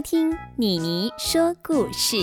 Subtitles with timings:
[0.00, 2.16] 听妮妮说故事。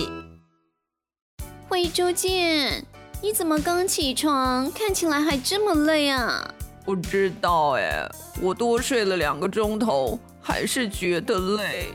[1.68, 2.84] 灰猪见，
[3.22, 6.52] 你怎么刚起床，看起来还这么累啊？
[6.84, 8.08] 不知道哎，
[8.40, 11.88] 我多睡了两个钟头，还是觉得累。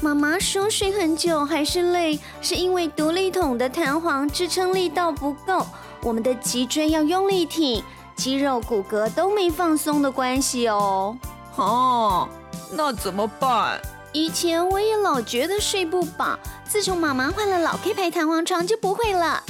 [0.00, 5.66] 妈妈说睡很久还是累，是因为独立筒的弹簧支撑力道不够，
[6.02, 7.82] 我们的脊椎要用力挺，
[8.14, 11.16] 肌肉骨骼都没放松的关系哦。
[11.56, 12.28] 哦，
[12.72, 13.80] 那怎么办？
[14.12, 19.42] 以前我也老觉得睡不饱，自从妈妈换了老 K 牌弹簧床就不会了。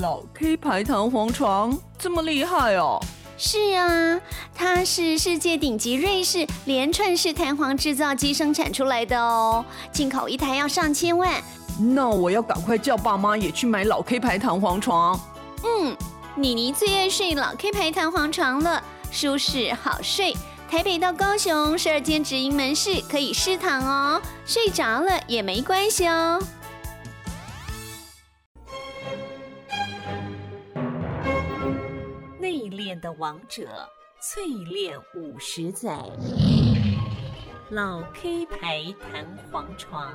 [0.00, 2.98] 老 K 牌弹簧床这么厉害哦？
[3.36, 4.18] 是啊，
[4.54, 11.30] 它是世界顶级瑞士连串式弹簧制造机生产出来的哦，进口一台要上千万。
[11.78, 15.20] 那我要赶快叫爸妈也去买老 K 牌弹簧床。
[15.62, 15.94] 嗯，
[16.34, 20.34] 妮妮最爱睡老 K 牌弹簧床了，舒适好睡。
[20.68, 26.42] 台北到高雄十二间直营门市可以试躺哦，睡着了也没关系哦。
[32.38, 33.88] 内敛的王者，
[34.20, 35.96] 淬炼五十载，
[37.70, 40.12] 老 K 牌弹簧床。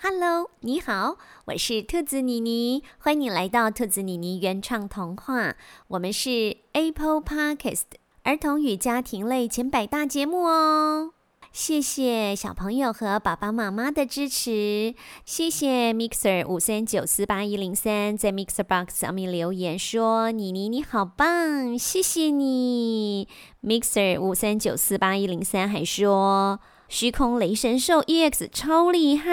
[0.00, 5.56] Hello，你好，我是兔子妮妮，欢迎来到兔子妮妮原创童话。
[5.88, 8.05] 我们是 Apple Podcast。
[8.26, 11.12] 儿童与家庭类前百大节目哦，
[11.52, 23.28] 谢谢小朋友和爸爸妈妈的支持，谢谢 Mixer 五三九四八一零三在 Mixer Box 上面留言说妮妮你好棒，谢谢你。
[23.62, 29.30] Mixer 五三九四八一零三还说虚空雷神兽 EX 超厉害，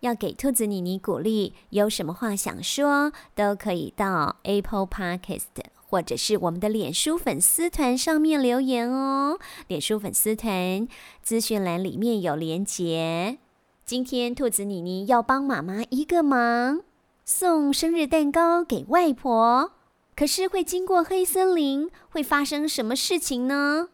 [0.00, 5.71] 要给兔子妮妮鼓励，有什么话想说都可以到 Apple Podcast。
[5.92, 9.38] 或者是我们的脸书粉丝团上面留言哦，
[9.68, 10.88] 脸书粉丝团
[11.22, 13.36] 资讯栏里面有连结。
[13.84, 16.80] 今天兔子妮妮要帮妈妈一个忙，
[17.26, 19.72] 送生日蛋糕给外婆。
[20.16, 23.88] 可是会经过黑森林，会发生什么事情呢？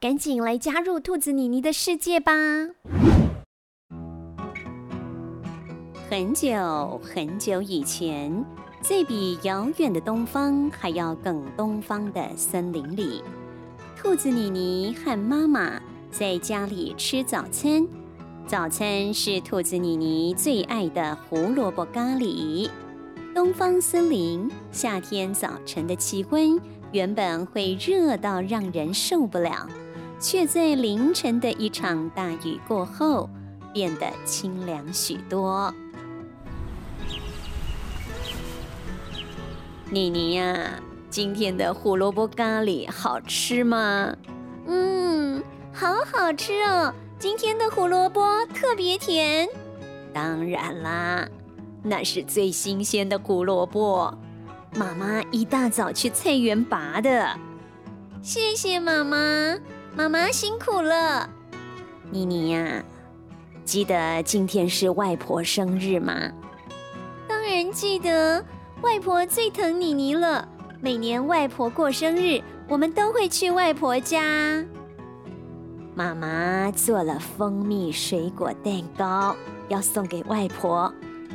[0.00, 2.32] 赶紧来加入兔子妮妮的世界吧！
[6.10, 8.44] 很久很久以前。
[8.86, 13.22] 在比遥远的东方还要更东方的森林里，
[13.96, 15.80] 兔子妮妮和妈妈
[16.10, 17.88] 在家里吃早餐。
[18.46, 22.68] 早餐是兔子妮妮最爱的胡萝卜咖喱。
[23.34, 26.60] 东方森林夏天早晨的气温
[26.92, 29.66] 原本会热到让人受不了，
[30.20, 33.30] 却在凌晨的一场大雨过后
[33.72, 35.72] 变得清凉许多。
[39.90, 40.80] 妮妮呀，
[41.10, 44.16] 今天的胡萝卜咖喱好吃吗？
[44.66, 46.92] 嗯，好好吃哦。
[47.18, 49.48] 今天的胡萝卜特别甜。
[50.12, 51.28] 当然啦，
[51.82, 54.12] 那是最新鲜的胡萝卜，
[54.74, 57.38] 妈妈一大早去菜园拔的。
[58.22, 59.56] 谢谢妈妈，
[59.94, 61.28] 妈妈辛苦了。
[62.10, 62.82] 妮妮呀，
[63.64, 66.32] 记得今天是外婆生日吗？
[67.28, 68.44] 当然记得。
[68.84, 70.46] 外婆最疼妮妮了，
[70.78, 74.62] 每年外婆过生日，我们都会去外婆家。
[75.94, 79.34] 妈妈做了蜂蜜水果蛋糕，
[79.68, 80.92] 要送给外婆，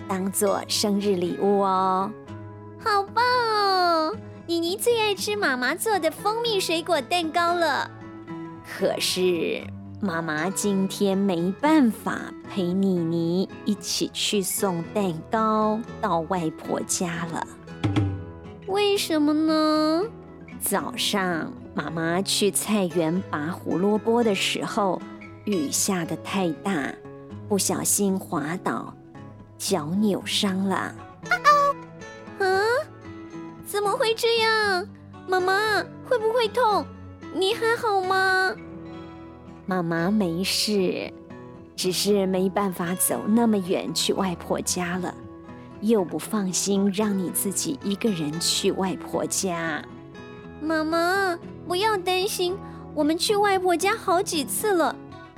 [0.08, 2.12] 当做生日礼物哦。
[2.78, 4.16] 好棒哦！
[4.46, 7.90] 妮妮最爱吃妈妈做的蜂蜜水果蛋糕了。
[8.64, 9.64] 可是
[10.02, 12.20] 妈妈今天没办法。
[12.50, 17.46] 陪妮妮一起去送蛋糕到外婆家了。
[18.66, 20.04] 为什么呢？
[20.60, 25.00] 早上妈妈去菜园拔胡萝卜的时候，
[25.46, 26.92] 雨下的太大，
[27.48, 28.94] 不小心滑倒，
[29.58, 30.76] 脚扭伤了。
[30.76, 30.96] 啊
[32.40, 32.48] 啊！
[33.64, 34.88] 怎么会这样？
[35.28, 36.84] 妈妈会不会痛？
[37.36, 38.56] 你还好吗？
[39.70, 41.14] 妈妈没事。
[41.76, 45.14] 只是没办法走那么远去外婆家了，
[45.82, 49.80] 又不放心让你自己一个人去外婆家。
[50.60, 51.38] 妈妈，
[51.68, 52.58] 不要担心，
[52.96, 54.96] 我们去外婆家好几次了，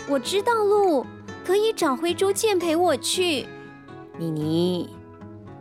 [0.08, 1.06] 我知道路，
[1.46, 3.46] 可以找灰猪健陪我去。
[4.18, 4.90] 妮妮，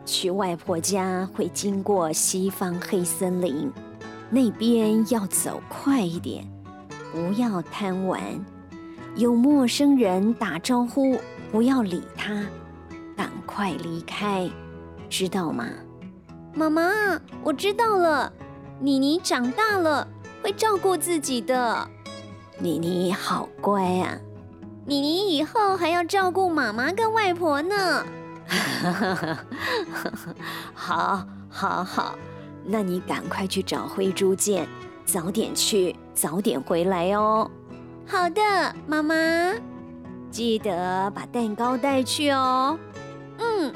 [0.05, 3.69] 去外婆家会经过西方黑森林，
[4.29, 6.49] 那边要走快一点，
[7.11, 8.21] 不要贪玩。
[9.15, 11.19] 有陌生人打招呼，
[11.51, 12.45] 不要理他，
[13.15, 14.49] 赶快离开，
[15.09, 15.67] 知道吗？
[16.53, 18.31] 妈妈，我知道了。
[18.79, 20.07] 妮妮长大了，
[20.41, 21.87] 会照顾自己的。
[22.57, 24.17] 妮妮好乖啊！
[24.85, 28.05] 妮妮以后还要照顾妈妈跟外婆呢。
[30.73, 32.15] 好，好，好，
[32.65, 34.67] 那你赶快去找灰猪见，
[35.05, 37.49] 早点去，早点回来哦。
[38.11, 38.41] 好的，
[38.85, 39.15] 妈妈，
[40.29, 42.77] 记得把蛋糕带去哦。
[43.37, 43.73] 嗯，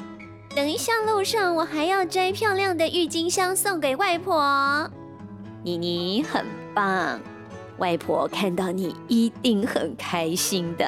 [0.54, 4.90] 等一下路上我还要摘漂亮的郁金香送给外婆。
[5.64, 6.44] 妮妮很
[6.74, 7.18] 棒，
[7.78, 10.84] 外婆看到你一定很开心的。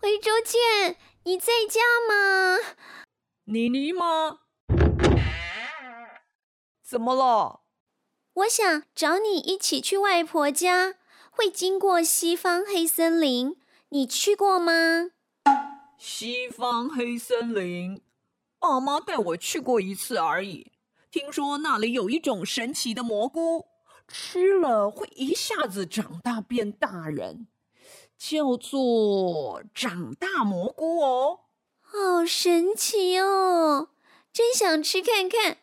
[0.00, 2.58] 回州见，你在家吗？
[3.44, 4.38] 妮妮吗？
[6.90, 7.60] 怎么了？
[8.32, 10.96] 我想找你一起去外婆家，
[11.30, 13.54] 会经过西方黑森林，
[13.90, 15.12] 你去过吗？
[15.96, 18.02] 西方黑森林，
[18.58, 20.72] 爸妈带我去过一次而已。
[21.12, 23.66] 听说那里有一种神奇的蘑菇，
[24.08, 27.46] 吃了会一下子长大变大人，
[28.18, 31.42] 叫做长大蘑菇哦。
[31.82, 33.90] 好神奇哦，
[34.32, 35.58] 真想吃看看。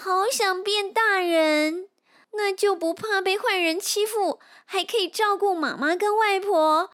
[0.00, 1.88] 好想变大人，
[2.34, 6.90] 那就不怕被坏人欺负，还可以照顾妈妈跟外婆。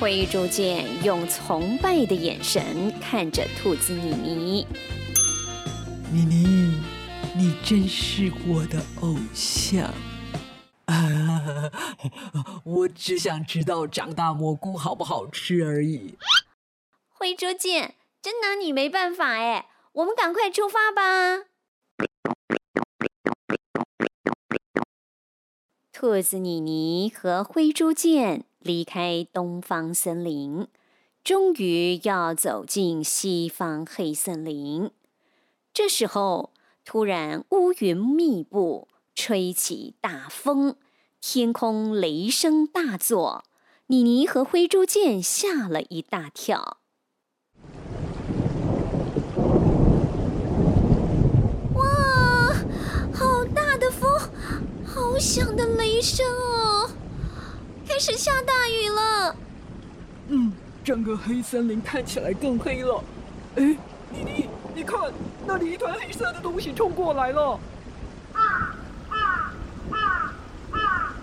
[0.00, 4.66] 灰猪见用崇拜的眼神看着兔子妮妮。
[6.10, 6.80] 妮妮，
[7.36, 9.84] 你真是我的偶像
[10.86, 11.70] 啊！
[12.64, 16.16] 我只想知道长大蘑菇好不好吃而已。
[17.10, 19.66] 灰猪见，真拿你没办法哎。
[19.98, 21.46] 我们赶快出发吧！
[25.92, 30.68] 兔子妮妮和灰猪见离开东方森林，
[31.24, 34.92] 终于要走进西方黑森林。
[35.74, 36.52] 这时候，
[36.84, 38.86] 突然乌云密布，
[39.16, 40.76] 吹起大风，
[41.20, 43.42] 天空雷声大作，
[43.88, 46.77] 妮妮和灰猪见吓了一大跳。
[55.18, 56.90] 响的雷声哦！
[57.86, 59.36] 开始下大雨了。
[60.28, 60.52] 嗯，
[60.84, 63.02] 整个黑森林看起来更黑了。
[63.56, 63.62] 哎，
[64.12, 65.12] 妮妮，你看，
[65.46, 67.58] 那里一团黑色的东西冲过来了。
[68.32, 68.76] 啊
[69.08, 69.52] 啊
[69.90, 70.34] 啊
[70.70, 71.14] 啊！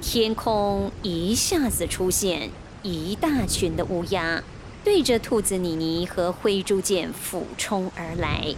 [0.00, 2.50] 天空一下子出现
[2.82, 4.42] 一大群的乌鸦，
[4.84, 8.54] 对着兔子妮妮和灰猪剑俯冲而来。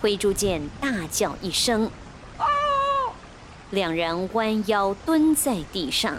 [0.00, 1.90] 灰猪剑大叫一声。
[3.72, 6.14] 两人弯腰蹲在地上，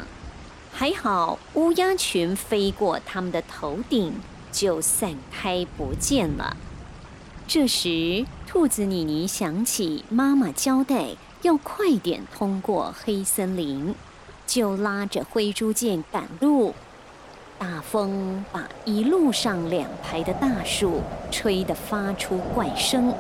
[0.72, 4.16] 还好乌鸦群飞过他们的头顶
[4.52, 6.58] 就散开不见了。
[7.48, 11.10] 这时，兔子妮妮想起妈妈交代
[11.44, 13.94] 要快点通过黑森林，
[14.48, 16.74] 就拉着灰猪剑赶路。
[17.60, 23.13] 大风把一路上两排的大树吹得发出怪声，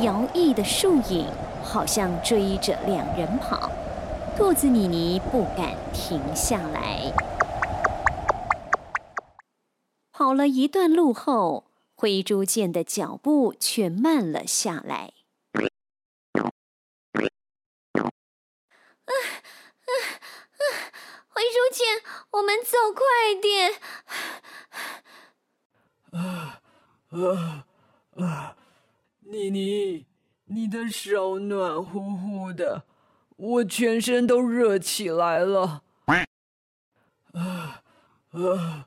[0.00, 1.26] 摇曳的树影。
[1.66, 3.70] 好像追着两人跑，
[4.36, 7.12] 兔子妮妮不敢停下来。
[10.12, 15.12] 跑了一段路后，灰猪见的脚步却慢了下来。
[15.52, 15.60] 啊
[19.04, 19.90] 啊
[20.56, 20.62] 啊！
[21.28, 23.02] 灰猪见，我们走快
[23.42, 23.74] 点！
[26.12, 26.62] 啊
[27.10, 27.66] 啊
[28.16, 28.56] 啊！
[29.20, 30.06] 妮妮。
[30.46, 32.84] 你的手暖乎乎的，
[33.36, 35.82] 我全身都热起来了。
[37.32, 37.82] 啊
[38.30, 38.86] 啊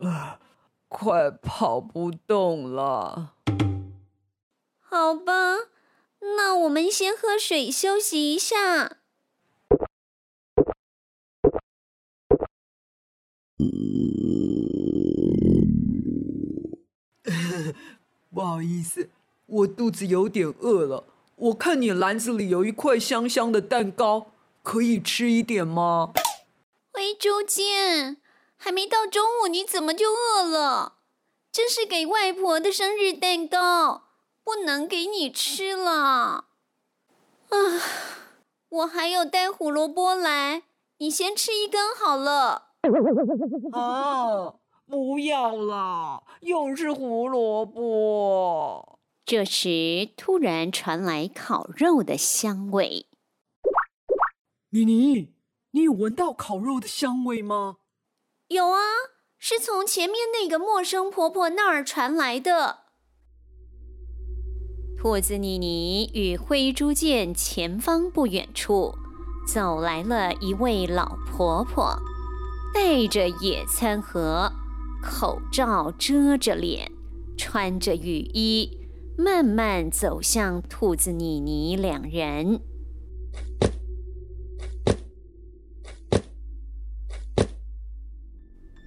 [0.00, 0.40] 啊！
[0.88, 3.34] 快跑不动了。
[4.80, 5.56] 好吧，
[6.20, 8.98] 那我们先喝水休息一下。
[18.30, 19.10] 不好意思。
[19.48, 21.04] 我肚子有点饿了，
[21.36, 24.26] 我看你篮子里有一块香香的蛋糕，
[24.62, 26.12] 可以吃一点吗？
[26.92, 28.18] 灰猪见，
[28.58, 30.96] 还没到中午，你怎么就饿了？
[31.50, 34.02] 这是给外婆的生日蛋糕，
[34.44, 36.44] 不能给你吃了。
[37.48, 37.58] 啊，
[38.68, 40.64] 我还有带胡萝卜来，
[40.98, 42.72] 你先吃一根好了。
[43.72, 44.54] 啊，
[44.86, 48.97] 不要了，又是胡萝卜。
[49.28, 53.04] 这时，突然传来烤肉的香味。
[54.70, 55.34] 妮妮，
[55.72, 57.76] 你有闻到烤肉的香味吗？
[58.46, 58.80] 有啊，
[59.38, 62.84] 是从前面那个陌生婆婆那儿传来的。
[64.96, 68.94] 兔子妮妮与灰猪见前方不远处
[69.46, 72.00] 走来了一位老婆婆，
[72.72, 74.50] 带着野餐盒，
[75.02, 76.90] 口罩遮着脸，
[77.36, 78.77] 穿着雨衣，
[79.20, 82.60] 慢慢走向兔子妮妮两人。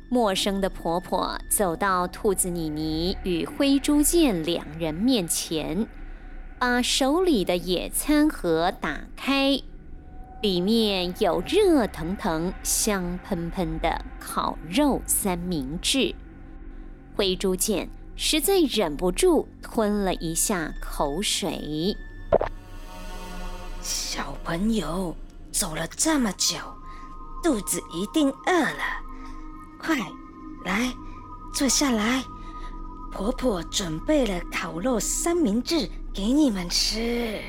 [0.10, 5.86] 陌生的婆婆走到兔子妮妮与灰猪见两人面前，
[6.58, 9.62] 把手里的野餐盒打开，
[10.42, 16.16] 里面有热腾腾、香喷喷的烤肉三明治。
[17.18, 17.90] 灰猪见
[18.24, 21.98] 实在忍不住吞了一下口水。
[23.82, 25.16] 小朋友
[25.52, 26.56] 走了这么久，
[27.44, 28.84] 肚子一定饿了。
[29.80, 29.98] 快
[30.64, 30.94] 来，
[31.52, 32.24] 坐下来。
[33.12, 37.42] 婆婆准备了烤肉三明治给你们吃。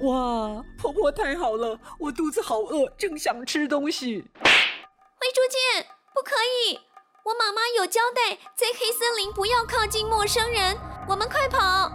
[0.00, 4.24] 哇，婆婆太好了，我肚子好饿，正想吃东西。
[4.34, 6.34] 灰猪见，不可
[6.66, 6.80] 以！
[7.26, 10.78] 我妈妈有交代，在黑森林不要靠近陌生人。
[11.08, 11.90] 我们快跑！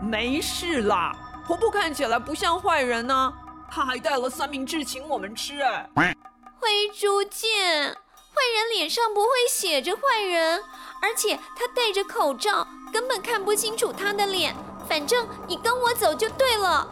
[0.00, 1.14] 没事啦，
[1.46, 3.30] 婆婆看起来不像坏人呢、啊。
[3.70, 6.16] 她还带了三明治请我们吃哎。
[6.58, 7.90] 灰猪见。
[7.90, 10.62] 坏人脸上不会写着坏人，
[11.02, 14.56] 而且他戴着口罩，根本看不清楚他的脸。
[14.88, 16.88] 反正你跟我走就对了。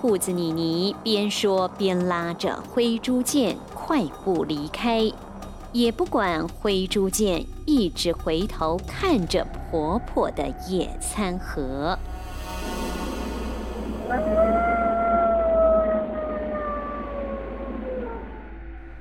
[0.00, 5.10] 兔子妮妮边说边拉着灰猪见快步离开，
[5.72, 11.98] 也不管灰猪见一直回头看着婆婆的野餐盒。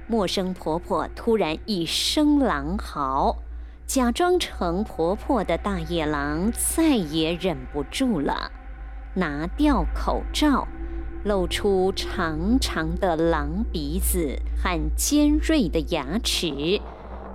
[0.06, 3.38] 陌生婆婆突然一声狼嚎，
[3.86, 8.52] 假装成婆婆的大野狼再也忍不住了，
[9.16, 10.68] 拿掉口罩，
[11.26, 16.80] 露出长长的狼鼻子和尖锐的牙齿，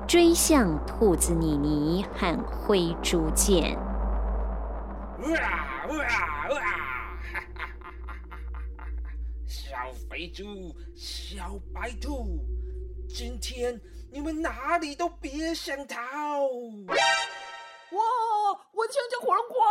[0.09, 3.77] 追向兔子妮妮和灰猪见。
[5.19, 5.29] 哇
[5.89, 5.97] 哇
[6.49, 6.55] 哇！
[7.21, 7.77] 哈哈哈
[8.07, 8.15] 哈
[8.77, 8.87] 哈！
[9.47, 9.77] 小
[10.09, 12.39] 肥猪，小白兔。
[13.09, 13.79] 今天
[14.11, 15.99] 你们哪里都别想逃！
[16.41, 18.03] 哇，
[18.73, 19.63] 我听见火龙果，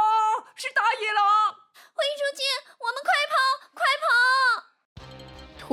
[0.56, 1.24] 是大野狼！
[1.94, 2.46] 灰猪见，
[2.80, 3.34] 我们，快跑！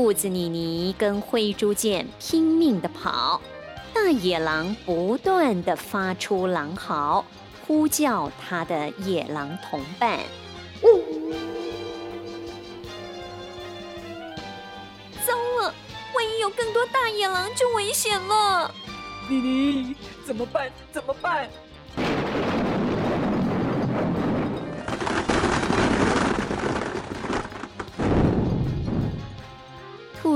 [0.03, 3.39] 兔子妮妮跟灰猪见拼命的跑，
[3.93, 7.23] 大野狼不断的发出狼嚎，
[7.67, 10.21] 呼叫他的野狼同伴。
[15.27, 15.75] 糟了
[16.15, 18.75] 万一有更多大野狼，就危险了。
[19.29, 20.73] 妮妮，怎么办？
[20.91, 21.47] 怎么办？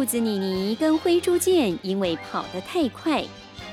[0.05, 3.25] 兔子妮妮跟灰猪见因为跑得太快，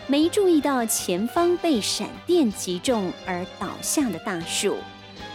[0.08, 4.78] 没注意到前方被闪电击中而倒下的大树，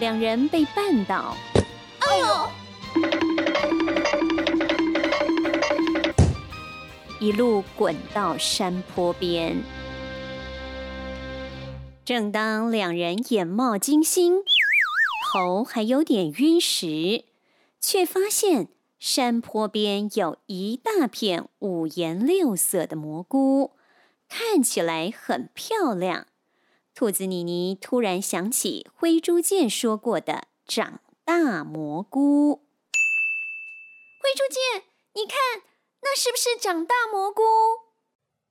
[0.00, 1.36] 两人被绊倒。
[1.98, 2.48] 哎呦！
[7.20, 9.62] 一路滚到山坡边。
[12.06, 14.36] 正当两人眼冒金星，
[15.30, 17.24] 头还有点晕时，
[17.82, 23.72] 却发现山坡边有一大片五颜六色的蘑菇，
[24.28, 26.26] 看起来很漂亮。
[26.94, 32.62] 兔子妮妮突然想起灰猪见说过的长大蘑菇。
[34.20, 34.84] 灰猪见，
[35.14, 35.36] 你看。
[36.02, 37.42] 那是不是长大蘑菇？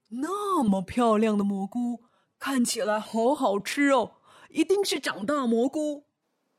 [0.09, 2.03] 那么漂亮的蘑菇，
[2.37, 4.15] 看起来好好吃哦，
[4.49, 6.04] 一定是长大蘑菇。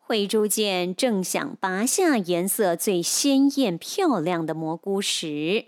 [0.09, 5.65] 灰猪见正想拔下颜色最鲜艳漂亮的蘑菇时，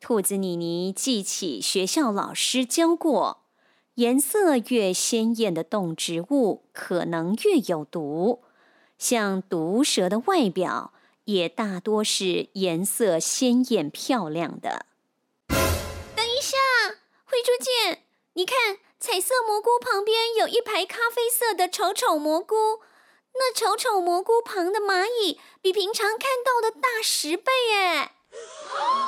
[0.00, 3.46] 兔子妮妮记起学校老师教过，
[3.94, 8.42] 颜色越鲜艳的动植物可能越有毒，
[8.98, 10.92] 像毒蛇的外表。
[11.24, 14.84] 也大多是颜色鲜艳漂亮的。
[15.48, 16.58] 等一下，
[17.24, 18.02] 灰猪见，
[18.34, 22.80] 你看，彩色蘑菇旁边有一排咖啡色的丑丑蘑菇，
[23.34, 28.12] 那丑丑蘑菇旁的蚂蚁比平常看到的大十倍耶！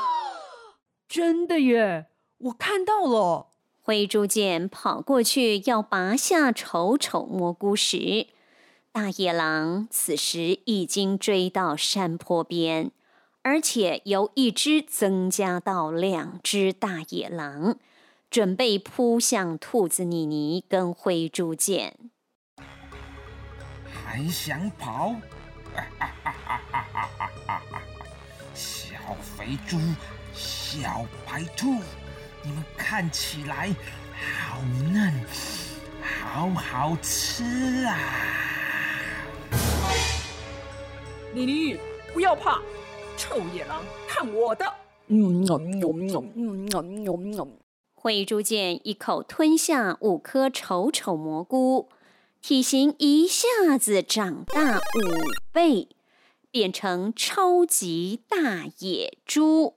[1.09, 2.06] 真的耶，
[2.38, 3.49] 我看到了。
[3.83, 8.26] 灰猪见跑过去要拔下丑丑蘑菇时。
[8.90, 12.90] 大野狼此时已经追到山坡边，
[13.42, 17.78] 而且由一只增加到两只大野狼，
[18.28, 22.11] 准备扑向兔子妮妮跟灰猪见。
[24.07, 25.17] 还想跑？
[28.55, 28.89] 小
[29.21, 29.79] 肥猪，
[30.33, 31.81] 小白兔，
[32.43, 33.75] 你们看起来
[34.15, 35.13] 好嫩，
[36.01, 37.45] 好好吃
[37.85, 37.99] 啊！
[41.35, 41.77] 妮妮，
[42.15, 42.63] 不要怕，
[43.17, 44.65] 臭野狼，看我的！
[47.95, 51.89] 灰猪见一口吞下五颗丑丑蘑菇，
[52.49, 54.81] 体型一下子长大五
[55.50, 55.88] 倍，
[56.53, 59.75] 变成超级大野猪。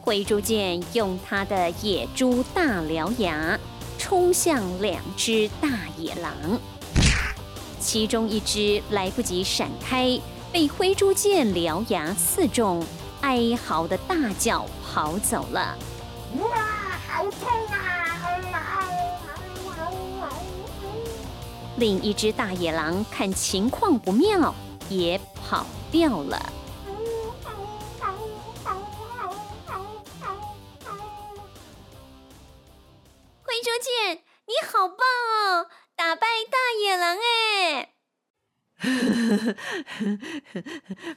[0.00, 3.60] 灰猪见用他的野猪大獠牙
[3.98, 5.68] 冲向两只大
[5.98, 6.32] 野狼。
[7.78, 10.18] 其中一只来不及闪开，
[10.50, 12.82] 被灰猪见獠牙刺中，
[13.20, 15.76] 哀嚎的大叫跑走了。
[16.40, 17.87] 哇，好痛啊！
[21.78, 24.52] 另一只大野狼看情况不妙，
[24.90, 26.52] 也跑掉了。
[33.44, 35.68] 灰猪见，你好棒哦！
[35.94, 37.94] 打败大野狼哎！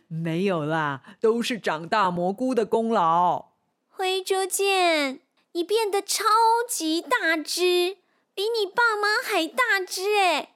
[0.08, 3.53] 没有啦，都是长大蘑菇的功劳。
[3.89, 5.22] 灰猪剑，
[5.53, 6.24] 你变得超
[6.70, 7.98] 级大只，
[8.34, 10.50] 比你爸妈还大只哎！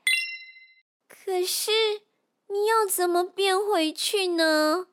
[1.08, 1.72] 可是
[2.50, 4.88] 你要怎么变回去呢？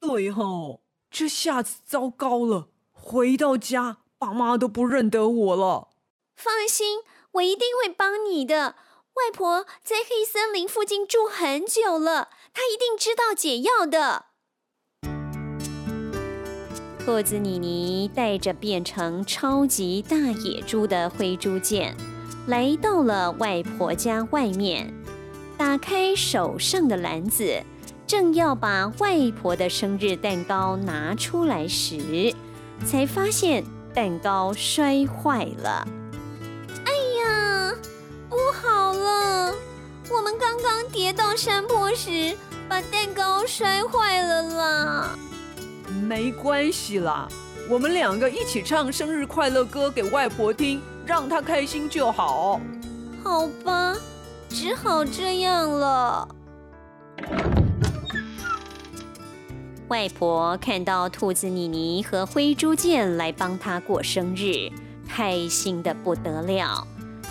[0.00, 5.88] 对吼，这下子糟糕了，回到家爸妈都不认得我了。
[6.36, 7.00] 放心。
[7.36, 8.74] 我一定会帮你的。
[9.14, 14.26] 外婆在黑森林附近住很久了，她一定知道解药的。
[17.02, 21.96] 兔子妮妮带着变成超级大野猪的灰猪见，
[22.46, 24.92] 来到了外婆家外面，
[25.62, 27.62] 打开手上的篮子，
[28.04, 32.34] 正要把外婆的生日蛋糕拿出来时，
[32.84, 33.62] 才发现
[33.94, 35.86] 蛋糕摔坏了。
[36.84, 37.72] 哎呀，
[38.28, 39.54] 不好了，
[40.10, 42.36] 我们刚刚跌到山坡时，
[42.68, 45.18] 把蛋糕摔坏了啦。
[46.02, 47.28] 没关系啦，
[47.70, 52.60] 我们两个一起唱生日快乐歌给外婆听，让她开心就好。
[53.22, 53.96] 好吧，
[54.52, 56.28] 只好这样了。
[59.88, 64.70] 外婆看到兔子妮妮和灰猪见来帮她过生日，
[65.08, 66.86] 开心的不得了。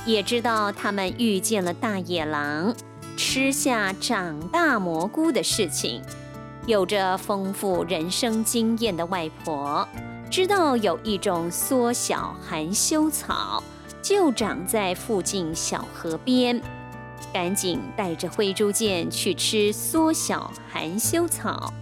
[0.06, 2.76] 也知道他们遇见了大野狼，
[3.16, 6.02] 吃下长大蘑菇的事情。
[6.66, 9.88] 有着丰富人生经验的外婆，
[10.30, 13.64] 知道有一种缩小含羞草，
[14.02, 16.62] 就长在附近小河边，
[17.34, 21.74] 赶紧带着灰猪见去吃缩小含羞草。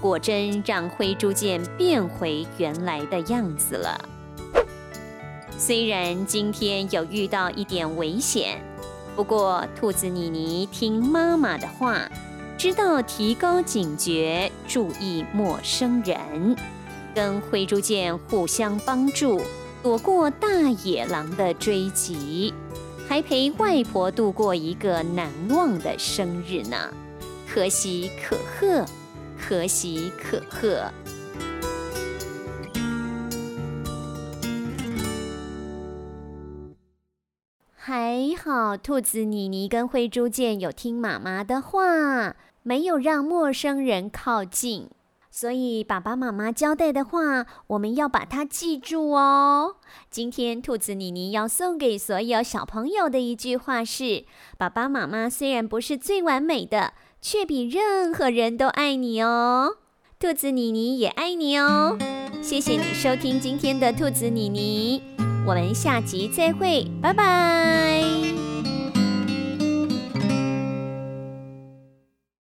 [0.00, 3.98] 果真让灰猪见变回原来的样子了。
[5.58, 8.62] 虽然今天有遇到一点危险，
[9.16, 12.08] 不过兔子妮妮听妈妈的话，
[12.58, 16.54] 知道提高警觉，注意陌生人，
[17.14, 19.40] 跟灰猪见互相帮助，
[19.82, 20.48] 躲过大
[20.84, 22.52] 野狼的追击，
[23.08, 26.92] 还陪外婆度过一个难忘的生日呢。
[27.48, 28.84] 可喜可贺，
[29.40, 30.90] 可喜可贺。
[37.74, 44.90] 还好，兔子妮妮跟灰猪见有听妈妈的话，没有让陌生人靠近。
[45.38, 49.76] 所以爸爸妈妈交代的话，我们要把它记住哦。
[50.10, 54.24] 今天兔子妮妮要送给所有小朋友的一句话是：
[54.56, 59.76] 爸爸妈妈虽然不是最完美的，却比任何人都爱你哦。
[60.18, 61.98] 兔子妮妮也爱你哦。
[62.40, 65.02] 谢谢你收听今天的兔子妮妮。
[65.46, 68.45] 我们下集再会，拜拜。